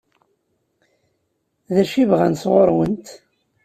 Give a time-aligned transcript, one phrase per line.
[1.73, 3.07] D acu i bɣan sɣur-kent?